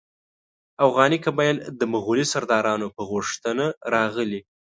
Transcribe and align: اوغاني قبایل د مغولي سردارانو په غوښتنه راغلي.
اوغاني 0.83 1.17
قبایل 1.25 1.57
د 1.79 1.81
مغولي 1.93 2.25
سردارانو 2.33 2.87
په 2.95 3.01
غوښتنه 3.11 3.65
راغلي. 3.93 4.41